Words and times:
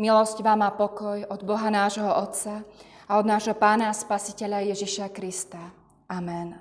Milosť 0.00 0.40
vám 0.40 0.64
a 0.64 0.72
pokoj 0.72 1.28
od 1.28 1.44
Boha 1.44 1.68
nášho 1.68 2.08
Otca 2.08 2.64
a 3.04 3.20
od 3.20 3.28
nášho 3.28 3.52
Pána 3.52 3.92
a 3.92 3.98
Spasiteľa 4.00 4.72
Ježiša 4.72 5.12
Krista. 5.12 5.60
Amen. 6.08 6.56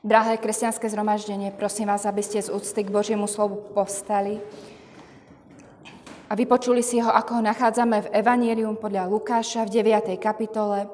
Drahé 0.00 0.40
kresťanské 0.40 0.88
zhromaždenie, 0.88 1.52
prosím 1.52 1.92
vás, 1.92 2.08
aby 2.08 2.24
ste 2.24 2.40
z 2.40 2.48
úcty 2.48 2.80
k 2.80 2.88
Božiemu 2.88 3.28
slovu 3.28 3.60
povstali 3.76 4.40
a 6.24 6.32
vypočuli 6.32 6.80
si 6.80 6.96
ho, 7.04 7.12
ako 7.12 7.36
ho 7.36 7.42
nachádzame 7.44 8.08
v 8.08 8.12
Evangelium 8.24 8.80
podľa 8.80 9.04
Lukáša 9.04 9.68
v 9.68 9.84
9. 9.84 10.16
kapitole 10.16 10.88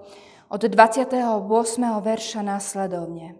od 0.50 0.58
28. 0.58 1.14
verša 2.02 2.42
následovne. 2.42 3.38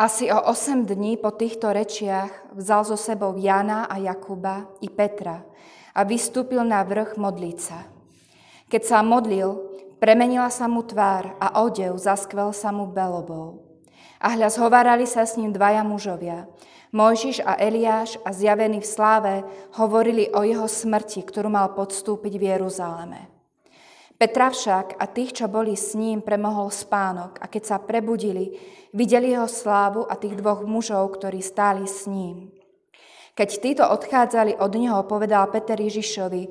Asi 0.00 0.32
o 0.32 0.40
8 0.48 0.88
dní 0.88 1.20
po 1.20 1.28
týchto 1.28 1.68
rečiach 1.76 2.56
vzal 2.56 2.88
so 2.88 2.96
sebou 2.96 3.36
Jana 3.36 3.84
a 3.84 4.00
Jakuba 4.00 4.72
i 4.80 4.88
Petra 4.88 5.44
a 5.94 6.02
vystúpil 6.02 6.60
na 6.66 6.82
vrch 6.82 7.14
modliť 7.14 7.58
sa. 7.62 7.86
Keď 8.66 8.82
sa 8.82 9.06
modlil, 9.06 9.54
premenila 10.02 10.50
sa 10.50 10.66
mu 10.66 10.82
tvár 10.82 11.38
a 11.38 11.62
odev 11.62 11.94
zaskvel 11.94 12.50
sa 12.50 12.74
mu 12.74 12.90
belobou. 12.90 13.62
A 14.18 14.34
hľa 14.34 14.50
zhovárali 14.50 15.06
sa 15.06 15.22
s 15.22 15.38
ním 15.38 15.54
dvaja 15.54 15.86
mužovia. 15.86 16.50
Mojžiš 16.94 17.42
a 17.42 17.58
Eliáš 17.58 18.18
a 18.22 18.30
zjavení 18.30 18.78
v 18.82 18.86
sláve 18.86 19.34
hovorili 19.78 20.30
o 20.30 20.42
jeho 20.46 20.66
smrti, 20.66 21.26
ktorú 21.26 21.50
mal 21.50 21.74
podstúpiť 21.74 22.34
v 22.38 22.44
Jeruzaleme. 22.54 23.20
Petra 24.14 24.54
však 24.54 24.94
a 25.02 25.04
tých, 25.10 25.42
čo 25.42 25.50
boli 25.50 25.74
s 25.74 25.98
ním, 25.98 26.22
premohol 26.22 26.70
spánok 26.70 27.42
a 27.42 27.50
keď 27.50 27.62
sa 27.66 27.76
prebudili, 27.82 28.54
videli 28.94 29.34
jeho 29.34 29.50
slávu 29.50 30.06
a 30.06 30.14
tých 30.14 30.38
dvoch 30.38 30.62
mužov, 30.62 31.18
ktorí 31.18 31.42
stáli 31.42 31.82
s 31.84 32.06
ním. 32.06 32.54
Keď 33.34 33.50
títo 33.58 33.84
odchádzali 33.90 34.62
od 34.62 34.72
neho, 34.78 35.02
povedal 35.10 35.50
Peter 35.50 35.74
Ježišovi, 35.74 36.42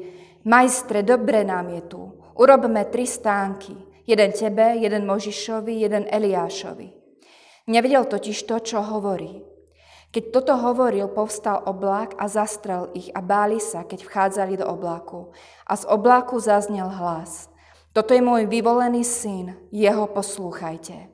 majstre, 0.44 1.00
dobre 1.00 1.48
nám 1.48 1.72
je 1.72 1.82
tu, 1.88 2.02
urobme 2.36 2.84
tri 2.92 3.08
stánky, 3.08 3.72
jeden 4.04 4.36
tebe, 4.36 4.76
jeden 4.76 5.08
Možišovi, 5.08 5.80
jeden 5.80 6.04
Eliášovi. 6.12 6.92
Nevedel 7.72 8.04
totiž 8.04 8.44
to, 8.44 8.60
čo 8.60 8.84
hovorí. 8.84 9.40
Keď 10.12 10.24
toto 10.30 10.60
hovoril, 10.60 11.08
povstal 11.08 11.64
oblák 11.64 12.20
a 12.20 12.28
zastrel 12.28 12.92
ich 12.94 13.10
a 13.16 13.24
báli 13.24 13.64
sa, 13.64 13.88
keď 13.88 14.04
vchádzali 14.04 14.60
do 14.60 14.68
obláku. 14.68 15.32
A 15.64 15.80
z 15.80 15.88
obláku 15.88 16.36
zaznel 16.38 16.86
hlas. 16.86 17.48
Toto 17.96 18.12
je 18.12 18.22
môj 18.22 18.46
vyvolený 18.46 19.08
syn, 19.08 19.56
jeho 19.72 20.06
poslúchajte. 20.12 21.13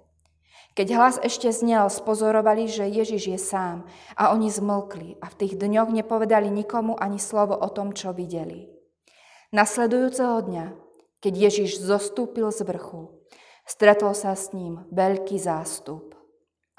Keď 0.79 0.95
hlas 0.95 1.19
ešte 1.19 1.51
znel, 1.51 1.91
spozorovali, 1.91 2.71
že 2.71 2.87
Ježiš 2.87 3.35
je 3.35 3.35
sám 3.35 3.83
a 4.15 4.31
oni 4.31 4.47
zmlkli 4.47 5.19
a 5.19 5.27
v 5.27 5.35
tých 5.35 5.59
dňoch 5.59 5.91
nepovedali 5.91 6.47
nikomu 6.47 6.95
ani 6.95 7.19
slovo 7.19 7.51
o 7.51 7.67
tom, 7.67 7.91
čo 7.91 8.15
videli. 8.15 8.71
Nasledujúceho 9.51 10.39
dňa, 10.39 10.71
keď 11.19 11.33
Ježiš 11.35 11.83
zostúpil 11.83 12.47
z 12.55 12.63
vrchu, 12.63 13.11
stretol 13.67 14.15
sa 14.15 14.31
s 14.31 14.55
ním 14.55 14.87
veľký 14.87 15.35
zástup. 15.35 16.15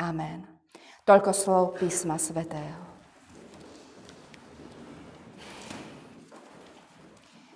Amen. 0.00 0.48
Toľko 1.04 1.36
slov 1.36 1.64
písma 1.76 2.16
svätého. 2.16 2.80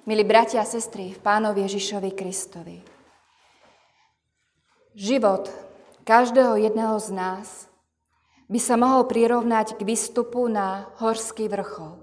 Milí 0.05 0.29
bratia 0.29 0.61
a 0.61 0.69
sestry 0.69 1.17
v 1.17 1.25
Pánovi 1.25 1.65
Ježišovi 1.65 2.13
Kristovi. 2.13 2.85
Život 4.93 5.64
každého 6.05 6.61
jedného 6.61 7.01
z 7.01 7.09
nás 7.17 7.49
by 8.53 8.61
sa 8.61 8.77
mohol 8.77 9.09
prirovnať 9.09 9.81
k 9.81 9.89
výstupu 9.89 10.47
na 10.53 10.93
horský 11.01 11.49
vrchol. 11.49 11.97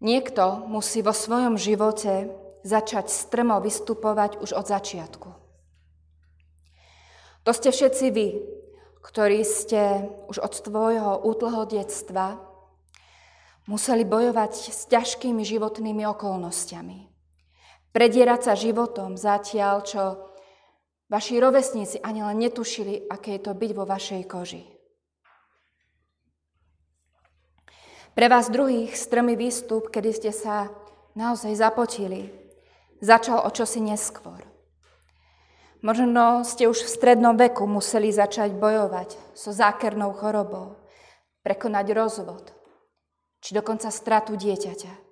Niekto 0.00 0.68
musí 0.68 1.00
vo 1.00 1.12
svojom 1.12 1.56
živote 1.56 2.32
začať 2.64 3.08
strmo 3.08 3.60
vystupovať 3.60 4.40
už 4.40 4.52
od 4.56 4.66
začiatku. 4.68 5.28
To 7.48 7.50
ste 7.56 7.72
všetci 7.72 8.06
vy, 8.12 8.28
ktorí 9.00 9.40
ste 9.44 10.08
už 10.28 10.44
od 10.44 10.52
svojho 10.52 11.24
útleho 11.24 11.64
detstva 11.64 12.36
museli 13.64 14.04
bojovať 14.04 14.52
s 14.52 14.84
ťažkými 14.92 15.40
životnými 15.40 16.04
okolnostiami. 16.04 17.08
Predierať 17.90 18.40
sa 18.52 18.54
životom 18.54 19.16
zatiaľ, 19.16 19.82
čo 19.82 20.29
Vaši 21.10 21.42
rovesníci 21.42 21.98
ani 21.98 22.22
len 22.22 22.38
netušili, 22.38 23.10
aké 23.10 23.34
je 23.34 23.42
to 23.42 23.52
byť 23.54 23.70
vo 23.74 23.82
vašej 23.82 24.22
koži. 24.30 24.62
Pre 28.14 28.26
vás 28.30 28.46
druhých 28.46 28.94
strmý 28.94 29.34
výstup, 29.34 29.90
kedy 29.90 30.10
ste 30.14 30.30
sa 30.30 30.70
naozaj 31.18 31.58
zapotili, 31.58 32.30
začal 33.02 33.42
o 33.42 33.50
čosi 33.50 33.82
neskôr. 33.82 34.38
Možno 35.82 36.46
ste 36.46 36.70
už 36.70 36.86
v 36.86 36.94
strednom 36.94 37.34
veku 37.34 37.66
museli 37.66 38.14
začať 38.14 38.54
bojovať 38.54 39.16
so 39.34 39.50
zákernou 39.50 40.14
chorobou, 40.14 40.78
prekonať 41.42 41.86
rozvod, 41.90 42.54
či 43.42 43.56
dokonca 43.56 43.90
stratu 43.90 44.38
dieťaťa. 44.38 45.09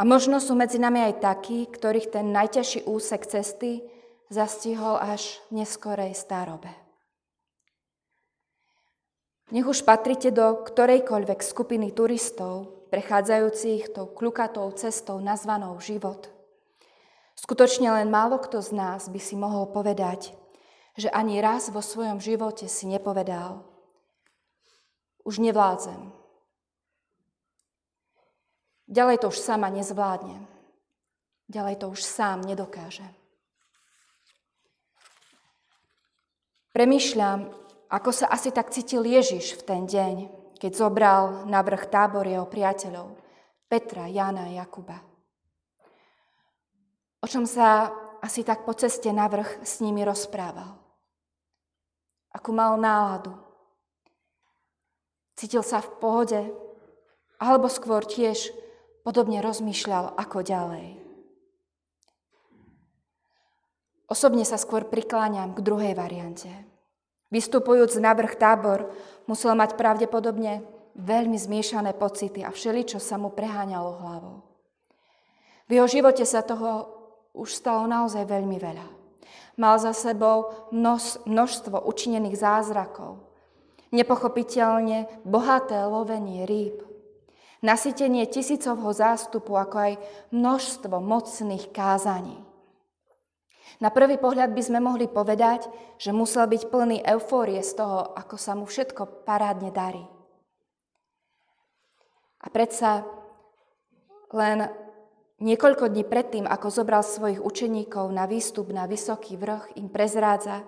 A 0.00 0.02
možno 0.08 0.40
sú 0.40 0.56
medzi 0.56 0.80
nami 0.80 1.12
aj 1.12 1.20
takí, 1.20 1.68
ktorých 1.68 2.08
ten 2.08 2.32
najťažší 2.32 2.88
úsek 2.88 3.28
cesty 3.28 3.84
zastihol 4.32 4.96
až 4.96 5.44
v 5.52 5.60
neskorej 5.60 6.16
starobe. 6.16 6.72
Nech 9.52 9.68
už 9.68 9.84
patrite 9.84 10.32
do 10.32 10.64
ktorejkoľvek 10.64 11.44
skupiny 11.44 11.92
turistov, 11.92 12.88
prechádzajúcich 12.88 13.92
tou 13.92 14.08
kľukatou 14.08 14.72
cestou 14.72 15.20
nazvanou 15.20 15.76
život. 15.84 16.32
Skutočne 17.36 17.92
len 17.92 18.08
málo 18.08 18.40
kto 18.40 18.64
z 18.64 18.72
nás 18.72 19.12
by 19.12 19.20
si 19.20 19.36
mohol 19.36 19.68
povedať, 19.68 20.32
že 20.96 21.12
ani 21.12 21.44
raz 21.44 21.68
vo 21.68 21.84
svojom 21.84 22.24
živote 22.24 22.72
si 22.72 22.88
nepovedal, 22.88 23.68
už 25.28 25.44
nevládzem, 25.44 26.19
Ďalej 28.90 29.22
to 29.22 29.30
už 29.30 29.38
sama 29.38 29.70
nezvládne. 29.70 30.42
Ďalej 31.46 31.78
to 31.78 31.86
už 31.94 32.02
sám 32.02 32.42
nedokáže. 32.42 33.06
Premýšľam, 36.74 37.54
ako 37.90 38.10
sa 38.10 38.26
asi 38.30 38.50
tak 38.50 38.74
cítil 38.74 39.06
Ježiš 39.06 39.58
v 39.58 39.62
ten 39.62 39.82
deň, 39.86 40.14
keď 40.58 40.72
zobral 40.74 41.46
na 41.46 41.62
vrch 41.62 41.86
tábor 41.86 42.26
jeho 42.26 42.46
priateľov, 42.50 43.14
Petra, 43.70 44.10
Jana 44.10 44.50
a 44.50 44.54
Jakuba. 44.58 44.98
O 47.22 47.26
čom 47.30 47.46
sa 47.46 47.94
asi 48.18 48.42
tak 48.42 48.66
po 48.66 48.74
ceste 48.74 49.10
na 49.14 49.30
vrch 49.30 49.62
s 49.62 49.78
nimi 49.82 50.02
rozprával. 50.02 50.78
Akú 52.30 52.50
mal 52.50 52.74
náladu. 52.74 53.34
Cítil 55.38 55.62
sa 55.62 55.78
v 55.78 55.90
pohode, 55.98 56.40
alebo 57.40 57.66
skôr 57.66 58.04
tiež 58.04 58.59
podobne 59.06 59.40
rozmýšľal, 59.40 60.16
ako 60.16 60.44
ďalej. 60.44 61.00
Osobne 64.10 64.42
sa 64.42 64.58
skôr 64.58 64.90
prikláňam 64.90 65.54
k 65.54 65.62
druhej 65.62 65.94
variante. 65.94 66.50
Vystupujúc 67.30 67.94
na 68.02 68.10
vrch 68.10 68.34
tábor, 68.42 68.90
musel 69.30 69.54
mať 69.54 69.78
pravdepodobne 69.78 70.66
veľmi 70.98 71.38
zmiešané 71.38 71.94
pocity 71.94 72.42
a 72.42 72.50
všeličo 72.50 72.98
sa 72.98 73.14
mu 73.14 73.30
preháňalo 73.30 74.02
hlavou. 74.02 74.36
V 75.70 75.78
jeho 75.78 75.86
živote 75.86 76.26
sa 76.26 76.42
toho 76.42 76.90
už 77.30 77.54
stalo 77.54 77.86
naozaj 77.86 78.26
veľmi 78.26 78.58
veľa. 78.58 78.86
Mal 79.54 79.78
za 79.78 79.94
sebou 79.94 80.50
množ, 80.74 81.22
množstvo 81.30 81.86
učinených 81.86 82.34
zázrakov, 82.34 83.22
nepochopiteľne 83.94 85.06
bohaté 85.22 85.78
lovenie 85.86 86.42
rýb, 86.50 86.89
nasytenie 87.60 88.26
tisícovho 88.28 88.92
zástupu, 88.92 89.56
ako 89.56 89.76
aj 89.76 89.92
množstvo 90.32 90.96
mocných 91.00 91.72
kázaní. 91.72 92.36
Na 93.80 93.88
prvý 93.88 94.20
pohľad 94.20 94.52
by 94.52 94.62
sme 94.64 94.80
mohli 94.82 95.08
povedať, 95.08 95.68
že 95.96 96.12
musel 96.12 96.44
byť 96.44 96.68
plný 96.68 97.00
eufórie 97.00 97.64
z 97.64 97.80
toho, 97.80 98.12
ako 98.12 98.36
sa 98.36 98.52
mu 98.52 98.68
všetko 98.68 99.24
parádne 99.24 99.72
darí. 99.72 100.04
A 102.40 102.46
predsa 102.52 103.04
len 104.32 104.68
niekoľko 105.40 105.92
dní 105.92 106.04
predtým, 106.04 106.44
ako 106.48 106.68
zobral 106.72 107.04
svojich 107.04 107.40
učeníkov 107.40 108.12
na 108.12 108.28
výstup 108.28 108.68
na 108.72 108.84
vysoký 108.84 109.36
vrch, 109.40 109.76
im 109.80 109.88
prezrádza, 109.88 110.64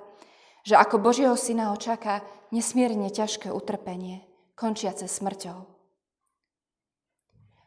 že 0.64 0.78
ako 0.78 1.00
Božieho 1.00 1.36
syna 1.36 1.72
ho 1.72 1.76
čaká 1.76 2.24
nesmierne 2.54 3.12
ťažké 3.12 3.50
utrpenie, 3.50 4.24
končiace 4.56 5.08
smrťou. 5.08 5.71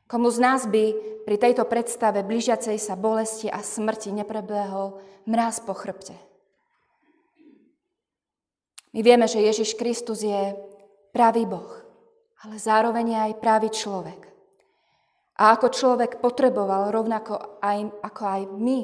Komu 0.06 0.30
z 0.30 0.38
nás 0.38 0.69
by 0.69 0.94
pri 1.25 1.36
tejto 1.42 1.66
predstave 1.66 2.22
blížiacej 2.22 2.78
sa 2.78 2.94
bolesti 2.94 3.50
a 3.50 3.66
smrti 3.66 4.13
neprebehol 4.13 5.02
mráz 5.25 5.66
po 5.66 5.74
chrbte? 5.74 6.13
My 8.94 9.02
vieme, 9.02 9.25
že 9.25 9.44
Ježiš 9.44 9.75
Kristus 9.75 10.22
je 10.22 10.56
pravý 11.10 11.50
Boh, 11.50 11.68
ale 12.46 12.62
zároveň 12.62 13.28
aj 13.28 13.42
pravý 13.42 13.74
človek. 13.74 14.22
A 15.36 15.57
ako 15.57 15.68
človek 15.74 16.24
potreboval 16.24 16.94
rovnako 16.94 17.60
aj, 17.60 17.92
ako 18.06 18.22
aj 18.24 18.42
my 18.56 18.80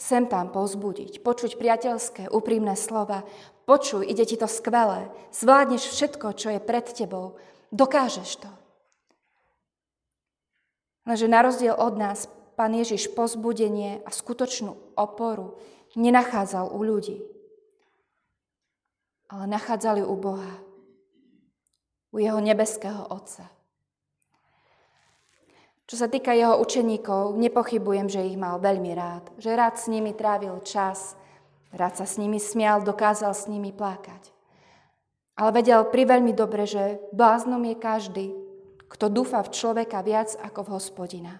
sem 0.00 0.24
tam 0.24 0.48
povzbudiť, 0.48 1.20
počuť 1.20 1.60
priateľské, 1.60 2.32
úprimné 2.32 2.72
slova, 2.72 3.26
počuj, 3.68 4.06
ide 4.08 4.24
ti 4.24 4.40
to 4.40 4.48
skvelé, 4.48 5.12
zvládneš 5.34 5.92
všetko, 5.92 6.32
čo 6.32 6.56
je 6.56 6.60
pred 6.62 6.86
tebou, 6.88 7.36
dokážeš 7.68 8.40
to. 8.40 8.59
Lenže 11.10 11.26
na 11.26 11.42
rozdiel 11.42 11.74
od 11.74 11.98
nás, 11.98 12.30
pán 12.54 12.70
Ježiš 12.70 13.10
pozbudenie 13.18 13.98
a 14.06 14.14
skutočnú 14.14 14.94
oporu 14.94 15.58
nenachádzal 15.98 16.70
u 16.70 16.86
ľudí, 16.86 17.18
ale 19.26 19.50
nachádzali 19.50 20.06
u 20.06 20.14
Boha, 20.14 20.54
u 22.14 22.22
jeho 22.22 22.38
nebeského 22.38 23.10
Otca. 23.10 23.50
Čo 25.90 25.98
sa 25.98 26.06
týka 26.06 26.30
jeho 26.30 26.62
učeníkov, 26.62 27.34
nepochybujem, 27.34 28.06
že 28.06 28.22
ich 28.22 28.38
mal 28.38 28.62
veľmi 28.62 28.94
rád. 28.94 29.34
Že 29.42 29.50
rád 29.58 29.82
s 29.82 29.90
nimi 29.90 30.14
trávil 30.14 30.62
čas, 30.62 31.18
rád 31.74 31.98
sa 31.98 32.06
s 32.06 32.22
nimi 32.22 32.38
smial, 32.38 32.86
dokázal 32.86 33.34
s 33.34 33.50
nimi 33.50 33.74
plakať. 33.74 34.30
Ale 35.34 35.50
vedel 35.58 35.82
priveľmi 35.90 36.30
dobre, 36.30 36.70
že 36.70 37.02
bláznom 37.10 37.66
je 37.66 37.74
každý, 37.74 38.26
kto 38.90 39.06
dúfa 39.06 39.38
v 39.46 39.54
človeka 39.54 40.02
viac 40.02 40.34
ako 40.42 40.66
v 40.66 40.72
hospodina. 40.74 41.34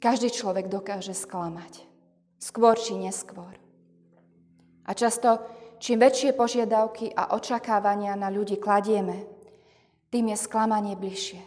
Každý 0.00 0.32
človek 0.32 0.72
dokáže 0.72 1.12
sklamať. 1.12 1.84
Skôr 2.40 2.78
či 2.78 2.96
neskôr. 2.96 3.52
A 4.88 4.90
často, 4.96 5.42
čím 5.82 6.00
väčšie 6.00 6.32
požiadavky 6.32 7.12
a 7.12 7.36
očakávania 7.36 8.16
na 8.16 8.32
ľudí 8.32 8.56
kladieme, 8.56 9.28
tým 10.08 10.32
je 10.32 10.36
sklamanie 10.40 10.96
bližšie. 10.96 11.42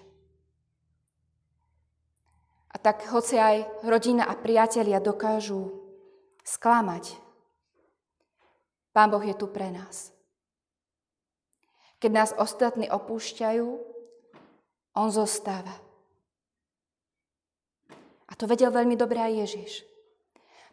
A 2.71 2.75
tak 2.77 3.07
hoci 3.09 3.41
aj 3.41 3.81
rodina 3.87 4.29
a 4.29 4.37
priatelia 4.37 5.01
dokážu 5.01 5.73
sklamať, 6.45 7.17
Pán 8.91 9.07
Boh 9.07 9.23
je 9.23 9.31
tu 9.31 9.47
pre 9.47 9.71
nás. 9.71 10.10
Keď 12.01 12.11
nás 12.11 12.33
ostatní 12.33 12.89
opúšťajú, 12.89 13.67
On 14.97 15.07
zostáva. 15.13 15.71
A 18.27 18.33
to 18.33 18.49
vedel 18.49 18.73
veľmi 18.73 18.97
dobre 18.97 19.21
aj 19.21 19.33
Ježiš. 19.47 19.71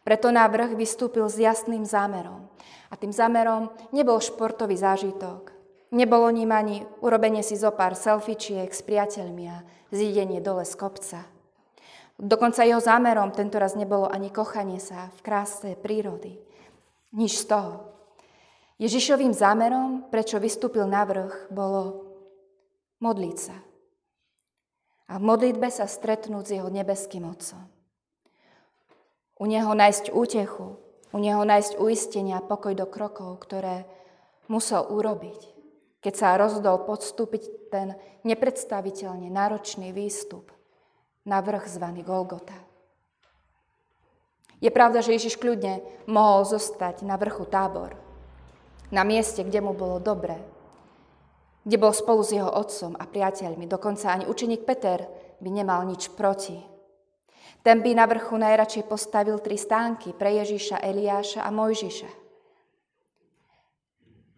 Preto 0.03 0.33
na 0.33 0.49
vrch 0.49 0.73
vystúpil 0.73 1.29
s 1.29 1.37
jasným 1.37 1.85
zámerom. 1.85 2.49
A 2.89 2.97
tým 2.97 3.13
zámerom 3.13 3.69
nebol 3.93 4.17
športový 4.25 4.81
zážitok. 4.81 5.53
Nebolo 5.93 6.33
ním 6.33 6.49
ani 6.49 6.89
urobenie 7.05 7.45
si 7.45 7.61
zo 7.61 7.71
pár 7.77 7.93
selfičiek 7.93 8.73
s 8.73 8.81
priateľmi 8.81 9.45
a 9.53 9.63
zídenie 9.93 10.41
dole 10.41 10.65
z 10.65 10.75
kopca. 10.81 11.29
Dokonca 12.17 12.65
jeho 12.65 12.81
zámerom 12.81 13.31
tento 13.37 13.61
raz 13.61 13.77
nebolo 13.77 14.09
ani 14.09 14.33
kochanie 14.33 14.81
sa 14.81 15.13
v 15.15 15.19
kráse 15.23 15.77
prírody. 15.77 16.41
Nič 17.13 17.45
z 17.45 17.53
toho. 17.53 17.98
Ježišovým 18.79 19.35
zámerom, 19.35 20.07
prečo 20.07 20.39
vystúpil 20.39 20.87
na 20.87 21.03
vrch, 21.03 21.51
bolo 21.51 22.07
modliť 23.03 23.37
sa. 23.39 23.59
A 25.11 25.19
v 25.19 25.27
modlitbe 25.27 25.67
sa 25.67 25.91
stretnúť 25.91 26.45
s 26.47 26.55
jeho 26.55 26.71
nebeským 26.71 27.27
Otcom. 27.27 27.67
U 29.39 29.45
neho 29.51 29.75
nájsť 29.75 30.15
útechu, 30.15 30.79
u 31.11 31.19
neho 31.19 31.43
nájsť 31.43 31.79
uistenia 31.83 32.39
a 32.39 32.47
pokoj 32.47 32.75
do 32.75 32.87
krokov, 32.87 33.43
ktoré 33.43 33.83
musel 34.47 34.87
urobiť, 34.87 35.41
keď 35.99 36.15
sa 36.15 36.39
rozhodol 36.39 36.87
podstúpiť 36.87 37.71
ten 37.75 37.99
nepredstaviteľne 38.23 39.27
náročný 39.27 39.91
výstup 39.91 40.55
na 41.27 41.43
vrch 41.43 41.67
zvaný 41.67 42.07
Golgota. 42.07 42.55
Je 44.59 44.71
pravda, 44.75 45.03
že 45.03 45.15
Ježiš 45.15 45.39
kľudne 45.39 45.83
mohol 46.11 46.43
zostať 46.43 47.07
na 47.07 47.15
vrchu 47.15 47.47
tábor, 47.47 48.08
na 48.89 49.03
mieste, 49.05 49.45
kde 49.45 49.61
mu 49.61 49.77
bolo 49.77 50.01
dobre, 50.01 50.37
kde 51.65 51.77
bol 51.77 51.93
spolu 51.93 52.25
s 52.25 52.33
jeho 52.33 52.49
otcom 52.49 52.97
a 52.97 53.05
priateľmi. 53.05 53.69
Dokonca 53.69 54.13
ani 54.13 54.25
učeník 54.25 54.65
Peter 54.65 55.05
by 55.39 55.49
nemal 55.53 55.85
nič 55.85 56.13
proti. 56.17 56.57
Ten 57.61 57.85
by 57.85 57.91
na 57.93 58.07
vrchu 58.09 58.39
najradšej 58.39 58.89
postavil 58.89 59.37
tri 59.43 59.59
stánky 59.59 60.17
pre 60.17 60.41
Ježiša, 60.41 60.81
Eliáša 60.81 61.45
a 61.45 61.51
Mojžiša. 61.53 62.11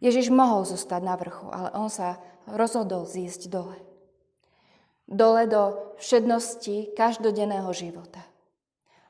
Ježiš 0.01 0.33
mohol 0.33 0.65
zostať 0.65 1.03
na 1.05 1.15
vrchu, 1.15 1.47
ale 1.53 1.69
on 1.77 1.93
sa 1.93 2.17
rozhodol 2.49 3.05
zísť 3.05 3.53
dole 3.53 3.91
dole 5.11 5.51
do 5.51 5.75
všednosti 5.99 6.95
každodenného 6.95 7.69
života. 7.75 8.23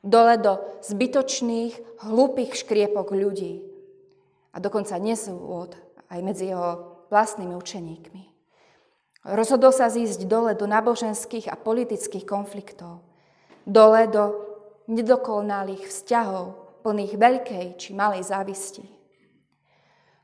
Dole 0.01 0.41
do 0.41 0.57
zbytočných, 0.81 2.01
hlúpých 2.09 2.57
škriepok 2.57 3.13
ľudí 3.13 3.61
a 4.51 4.57
dokonca 4.59 4.99
nesúvod 4.99 5.79
aj 6.11 6.21
medzi 6.23 6.51
jeho 6.51 7.01
vlastnými 7.11 7.55
učeníkmi. 7.55 8.23
Rozhodol 9.21 9.71
sa 9.71 9.93
zísť 9.93 10.25
dole 10.25 10.57
do 10.57 10.65
náboženských 10.65 11.53
a 11.53 11.61
politických 11.61 12.25
konfliktov. 12.25 13.05
Dole 13.69 14.09
do 14.09 14.25
nedokonalých 14.89 15.87
vzťahov, 15.87 16.81
plných 16.81 17.15
veľkej 17.21 17.67
či 17.77 17.93
malej 17.93 18.25
závisti. 18.25 18.89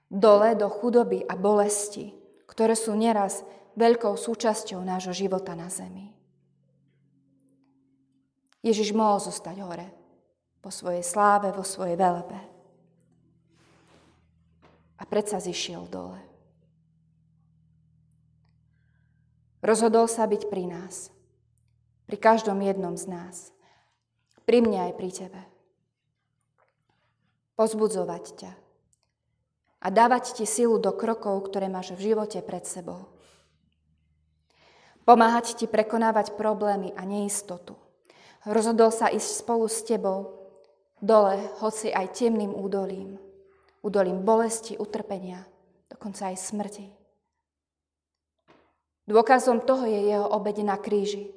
Dole 0.09 0.57
do 0.57 0.73
chudoby 0.73 1.21
a 1.29 1.37
bolesti, 1.37 2.17
ktoré 2.49 2.73
sú 2.73 2.97
nieraz 2.97 3.45
veľkou 3.77 4.17
súčasťou 4.17 4.81
nášho 4.81 5.13
života 5.13 5.53
na 5.53 5.69
zemi. 5.69 6.17
Ježiš 8.65 8.97
mohol 8.97 9.21
zostať 9.21 9.57
hore, 9.63 9.87
po 10.65 10.73
svojej 10.73 11.05
sláve, 11.05 11.53
vo 11.53 11.63
svojej 11.63 11.95
velebe. 11.95 12.56
A 14.97 15.05
predsa 15.05 15.37
zišiel 15.41 15.85
dole. 15.89 16.21
Rozhodol 19.61 20.07
sa 20.07 20.25
byť 20.31 20.47
pri 20.47 20.65
nás, 20.71 21.11
pri 22.07 22.17
každom 22.17 22.63
jednom 22.63 22.95
z 22.95 23.11
nás, 23.11 23.51
pri 24.47 24.63
mne 24.63 24.89
aj 24.89 24.93
pri 24.95 25.11
tebe. 25.11 25.43
Pozbudzovať 27.59 28.25
ťa 28.37 28.53
a 29.83 29.87
dávať 29.91 30.39
ti 30.39 30.47
silu 30.47 30.79
do 30.79 30.95
krokov, 30.95 31.51
ktoré 31.51 31.67
máš 31.67 31.95
v 31.99 32.13
živote 32.13 32.41
pred 32.47 32.65
sebou. 32.65 33.11
Pomáhať 35.07 35.59
ti 35.59 35.67
prekonávať 35.71 36.35
problémy 36.35 36.91
a 36.95 37.07
neistotu. 37.07 37.79
Rozhodol 38.47 38.91
sa 38.91 39.11
ísť 39.11 39.47
spolu 39.47 39.67
s 39.67 39.83
tebou 39.87 40.51
dole, 41.03 41.39
hoci 41.63 41.91
aj 41.91 42.19
temným 42.19 42.55
údolím. 42.55 43.19
Údolím 43.87 44.27
bolesti, 44.27 44.75
utrpenia, 44.75 45.47
dokonca 45.87 46.35
aj 46.35 46.43
smrti. 46.43 46.91
Dôkazom 49.07 49.63
toho 49.63 49.87
je 49.87 50.11
jeho 50.11 50.27
obeď 50.27 50.67
na 50.67 50.75
kríži. 50.75 51.31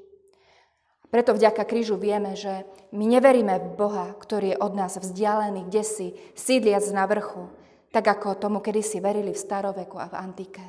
Preto 1.13 1.37
vďaka 1.37 1.61
krížu 1.69 2.01
vieme, 2.01 2.33
že 2.33 2.65
my 2.89 3.05
neveríme 3.05 3.53
v 3.61 3.67
Boha, 3.77 4.17
ktorý 4.17 4.57
je 4.57 4.61
od 4.65 4.73
nás 4.73 4.97
vzdialený, 4.97 5.69
kde 5.69 5.83
si, 5.85 6.07
sídliac 6.33 6.81
na 6.89 7.05
vrchu, 7.05 7.53
tak 7.93 8.09
ako 8.09 8.33
tomu 8.33 8.65
kedysi 8.65 8.97
verili 8.97 9.37
v 9.37 9.43
staroveku 9.45 10.01
a 10.01 10.09
v 10.09 10.17
antike. 10.17 10.65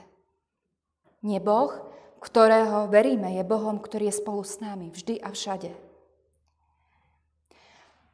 Nie 1.24 1.40
Boh, 1.40 1.72
ktorého 2.20 2.92
veríme, 2.92 3.40
je 3.40 3.44
Bohom, 3.48 3.80
ktorý 3.80 4.12
je 4.12 4.20
spolu 4.20 4.44
s 4.44 4.60
nami 4.60 4.92
vždy 4.92 5.16
a 5.24 5.32
všade. 5.32 5.72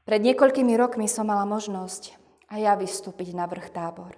Pred 0.07 0.21
niekoľkými 0.23 0.79
rokmi 0.79 1.11
som 1.11 1.27
mala 1.27 1.43
možnosť 1.43 2.26
aj 2.51 2.61
ja 2.61 2.75
vystúpiť 2.79 3.35
na 3.35 3.47
vrch 3.51 3.69
tábor. 3.75 4.15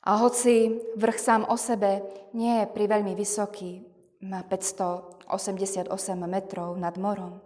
A 0.00 0.16
hoci 0.16 0.80
vrch 0.96 1.18
sám 1.20 1.42
o 1.46 1.56
sebe 1.60 2.00
nie 2.32 2.64
je 2.64 2.72
priveľmi 2.72 3.12
vysoký, 3.12 3.84
má 4.24 4.40
588 4.44 5.92
metrov 6.24 6.76
nad 6.76 6.96
morom, 6.96 7.40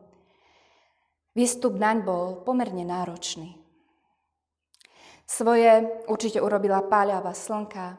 výstup 1.35 1.75
naň 1.79 2.07
bol 2.07 2.27
pomerne 2.47 2.87
náročný. 2.87 3.59
Svoje 5.27 5.89
určite 6.07 6.39
urobila 6.39 6.85
páľava 6.85 7.33
slnka, 7.35 7.97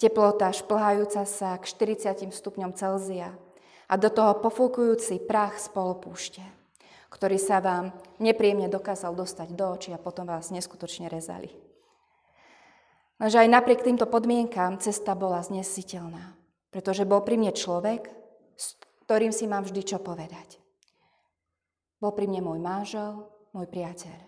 teplota 0.00 0.50
šplhajúca 0.50 1.22
sa 1.28 1.54
k 1.60 1.64
40 1.68 2.34
stupňom 2.34 2.72
Celzia 2.74 3.36
a 3.86 3.94
do 3.94 4.08
toho 4.10 4.40
pofúkujúci 4.42 5.22
prach 5.22 5.60
z 5.60 5.70
polopúšte, 5.70 6.42
ktorý 7.14 7.38
sa 7.38 7.62
vám 7.62 7.94
nepríjemne 8.18 8.66
dokázal 8.66 9.14
dostať 9.14 9.54
do 9.54 9.70
očí 9.70 9.94
a 9.94 10.02
potom 10.02 10.26
vás 10.26 10.50
neskutočne 10.50 11.06
rezali. 11.06 11.54
Lenže 13.22 13.46
aj 13.46 13.54
napriek 13.54 13.86
týmto 13.86 14.10
podmienkám 14.10 14.82
cesta 14.82 15.14
bola 15.14 15.38
znesiteľná, 15.38 16.34
pretože 16.74 17.06
bol 17.06 17.22
pri 17.22 17.38
mne 17.38 17.54
človek, 17.54 18.10
s 18.58 18.74
ktorým 19.06 19.30
si 19.30 19.46
mám 19.46 19.62
vždy 19.62 19.86
čo 19.86 20.02
povedať. 20.02 20.58
Bol 22.02 22.10
pri 22.10 22.26
mne 22.26 22.50
môj 22.50 22.58
manžel, 22.58 23.30
môj 23.54 23.70
priateľ. 23.70 24.18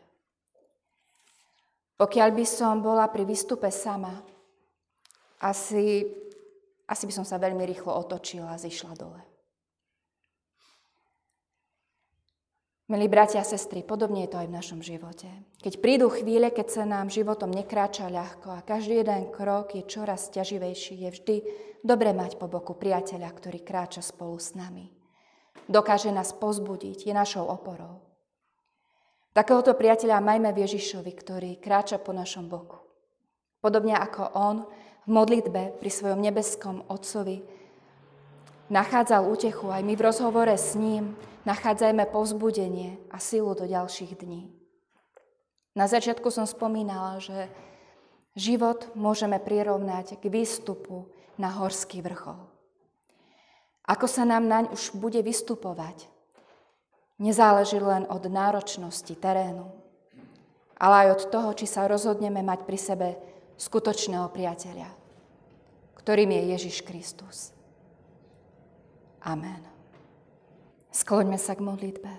Pokiaľ 1.99 2.29
by 2.31 2.45
som 2.47 2.79
bola 2.79 3.11
pri 3.11 3.27
výstupe 3.27 3.67
sama, 3.75 4.23
asi 5.43 6.07
asi 6.87 7.03
by 7.07 7.13
som 7.13 7.27
sa 7.27 7.43
veľmi 7.43 7.67
rýchlo 7.67 7.91
otočila 7.91 8.55
a 8.55 8.61
zišla 8.63 8.95
dole. 8.95 9.19
Milí 12.87 13.11
bratia 13.11 13.43
a 13.43 13.47
sestry, 13.47 13.83
podobne 13.83 14.23
je 14.23 14.31
to 14.31 14.39
aj 14.39 14.47
v 14.47 14.57
našom 14.63 14.79
živote. 14.79 15.27
Keď 15.59 15.83
prídu 15.83 16.07
chvíle, 16.07 16.55
keď 16.55 16.67
sa 16.71 16.85
nám 16.87 17.11
životom 17.11 17.51
nekráča 17.51 18.07
ľahko 18.07 18.55
a 18.55 18.63
každý 18.63 19.03
jeden 19.03 19.27
krok 19.35 19.75
je 19.75 19.83
čoraz 19.91 20.31
ťaživejší, 20.31 21.03
je 21.03 21.11
vždy 21.11 21.37
dobre 21.83 22.15
mať 22.15 22.39
po 22.39 22.47
boku 22.47 22.79
priateľa, 22.79 23.27
ktorý 23.35 23.67
kráča 23.67 24.07
spolu 24.07 24.39
s 24.39 24.55
nami. 24.55 24.95
Dokáže 25.67 26.15
nás 26.15 26.31
pozbudiť, 26.31 27.11
je 27.11 27.11
našou 27.11 27.51
oporou. 27.51 28.07
Takéhoto 29.35 29.75
priateľa 29.75 30.23
majme 30.23 30.55
v 30.55 30.63
Ježišovi, 30.71 31.11
ktorý 31.11 31.51
kráča 31.59 31.99
po 31.99 32.15
našom 32.15 32.47
boku. 32.47 32.79
Podobne 33.59 33.99
ako 33.99 34.31
on 34.31 34.63
v 34.63 35.11
modlitbe 35.11 35.83
pri 35.83 35.91
svojom 35.91 36.23
nebeskom 36.23 36.87
Otcovi 36.87 37.43
nachádzal 38.71 39.27
útechu, 39.27 39.71
aj 39.71 39.83
my 39.83 39.95
v 39.95 40.05
rozhovore 40.05 40.55
s 40.55 40.75
ním 40.75 41.15
nachádzajme 41.47 42.11
povzbudenie 42.11 42.99
a 43.11 43.23
silu 43.23 43.55
do 43.55 43.67
ďalších 43.67 44.19
dní. 44.19 44.51
Na 45.77 45.87
začiatku 45.87 46.33
som 46.33 46.49
spomínala, 46.49 47.21
že 47.21 47.53
život 48.35 48.91
môžeme 48.97 49.39
prirovnať 49.39 50.19
k 50.19 50.25
výstupu 50.29 51.07
na 51.37 51.53
horský 51.53 52.01
vrchol. 52.01 52.41
Ako 53.87 54.11
sa 54.11 54.27
nám 54.27 54.51
naň 54.51 54.75
už 54.75 54.99
bude 54.99 55.23
vystupovať, 55.23 56.11
nezáleží 57.23 57.79
len 57.79 58.03
od 58.11 58.27
náročnosti 58.27 59.15
terénu, 59.15 59.71
ale 60.75 61.07
aj 61.07 61.09
od 61.13 61.23
toho, 61.31 61.51
či 61.55 61.71
sa 61.71 61.87
rozhodneme 61.87 62.43
mať 62.43 62.61
pri 62.67 62.79
sebe 62.81 63.09
skutočného 63.57 64.27
priateľa, 64.35 64.91
ktorým 65.97 66.35
je 66.35 66.43
Ježiš 66.57 66.77
Kristus. 66.85 67.56
Amen. 69.27 69.59
Skloňme 70.95 71.35
sa 71.35 71.59
k 71.59 71.67
modlitbe. 71.67 72.13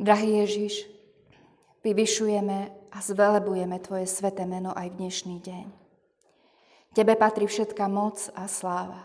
Drahý 0.00 0.40
Ježiš, 0.40 0.88
vyvyšujeme 1.84 2.72
a 2.88 2.98
zvelebujeme 3.04 3.76
Tvoje 3.84 4.08
sveté 4.08 4.48
meno 4.48 4.72
aj 4.72 4.88
v 4.88 4.98
dnešný 5.04 5.36
deň. 5.44 5.66
Tebe 6.96 7.12
patrí 7.12 7.44
všetká 7.44 7.92
moc 7.92 8.32
a 8.32 8.48
sláva. 8.48 9.04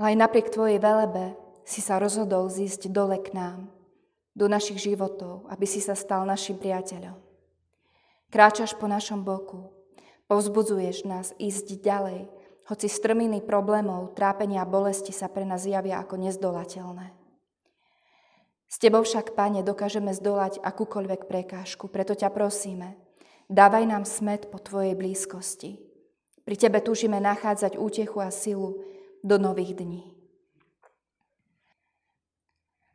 Ale 0.00 0.16
aj 0.16 0.24
napriek 0.24 0.48
Tvojej 0.48 0.80
velebe 0.80 1.36
si 1.68 1.84
sa 1.84 2.00
rozhodol 2.00 2.48
zísť 2.48 2.88
dole 2.88 3.20
k 3.20 3.36
nám, 3.36 3.68
do 4.32 4.48
našich 4.48 4.80
životov, 4.88 5.44
aby 5.52 5.68
si 5.68 5.84
sa 5.84 5.92
stal 5.92 6.24
našim 6.24 6.56
priateľom. 6.56 7.16
Kráčaš 8.32 8.72
po 8.72 8.88
našom 8.88 9.20
boku, 9.20 9.68
povzbudzuješ 10.32 11.04
nás 11.04 11.36
ísť 11.36 11.76
ďalej, 11.84 12.35
hoci 12.66 12.90
strminy 12.90 13.46
problémov, 13.46 14.18
trápenia 14.18 14.66
a 14.66 14.70
bolesti 14.70 15.14
sa 15.14 15.30
pre 15.30 15.46
nás 15.46 15.62
javia 15.62 16.02
ako 16.02 16.18
nezdolateľné. 16.18 17.14
S 18.66 18.76
Tebou 18.82 19.06
však, 19.06 19.38
Pane, 19.38 19.62
dokážeme 19.62 20.10
zdolať 20.10 20.58
akúkoľvek 20.58 21.30
prekážku, 21.30 21.86
preto 21.86 22.18
ťa 22.18 22.34
prosíme, 22.34 22.98
dávaj 23.46 23.84
nám 23.86 24.02
smet 24.02 24.50
po 24.50 24.58
Tvojej 24.58 24.98
blízkosti. 24.98 25.78
Pri 26.42 26.56
Tebe 26.58 26.82
túžime 26.82 27.22
nachádzať 27.22 27.78
útechu 27.78 28.18
a 28.18 28.34
silu 28.34 28.82
do 29.22 29.38
nových 29.38 29.78
dní. 29.78 30.02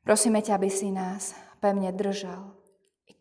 Prosíme 0.03 0.43
ťa, 0.43 0.59
aby 0.59 0.67
si 0.67 0.91
nás 0.91 1.31
pevne 1.63 1.95
držal, 1.95 2.51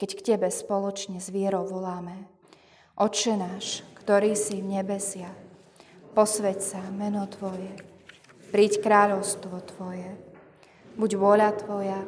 keď 0.01 0.11
k 0.17 0.25
Tebe 0.35 0.49
spoločne 0.51 1.23
s 1.23 1.31
vierou 1.31 1.69
voláme. 1.69 2.27
Oče 2.99 3.37
náš, 3.39 3.87
ktorý 4.01 4.33
si 4.35 4.59
v 4.65 4.81
nebesiach, 4.81 5.50
posveď 6.11 6.59
sa 6.59 6.83
meno 6.91 7.23
Tvoje, 7.31 7.71
príď 8.51 8.83
kráľovstvo 8.83 9.63
Tvoje, 9.63 10.11
buď 10.99 11.11
vôľa 11.15 11.51
Tvoja, 11.55 12.03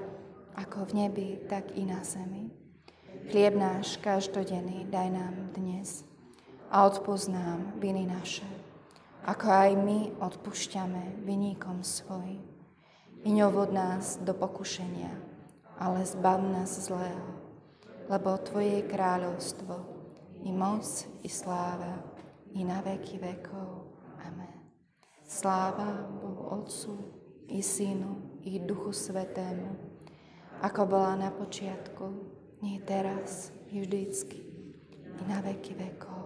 ako 0.58 0.90
v 0.90 1.06
nebi, 1.06 1.28
tak 1.46 1.70
i 1.78 1.86
na 1.86 2.02
zemi. 2.02 2.50
Chlieb 3.30 3.54
náš 3.54 3.96
každodenný 4.02 4.90
daj 4.90 5.08
nám 5.14 5.34
dnes 5.54 6.02
a 6.68 6.84
odpoznám 6.90 7.78
viny 7.78 8.10
naše, 8.10 8.48
ako 9.22 9.46
aj 9.46 9.70
my 9.78 9.98
odpúšťame 10.18 11.22
viníkom 11.22 11.86
svojim. 11.86 12.42
I 13.22 13.30
neovod 13.30 13.70
nás 13.70 14.18
do 14.18 14.34
pokušenia, 14.34 15.14
ale 15.78 16.02
zbav 16.02 16.42
nás 16.42 16.74
zlého, 16.74 17.38
lebo 18.10 18.34
Tvoje 18.42 18.82
je 18.82 18.90
kráľovstvo, 18.90 19.74
i 20.42 20.50
moc, 20.50 21.06
i 21.22 21.30
sláva, 21.30 22.02
i 22.50 22.66
na 22.66 22.82
veky 22.82 23.22
vekov. 23.22 23.81
Sláva 25.32 26.12
Bohu 26.20 26.60
Otcu 26.60 26.92
i 27.48 27.64
Synu 27.64 28.16
i 28.44 28.60
Duchu 28.60 28.92
Svetému, 28.92 29.72
ako 30.60 30.84
bola 30.84 31.16
na 31.16 31.32
počiatku, 31.32 32.04
nie 32.60 32.76
teraz, 32.84 33.48
i 33.72 33.80
vždycky, 33.80 34.44
i 34.92 35.22
na 35.24 35.40
veky 35.40 35.72
vekov. 35.72 36.21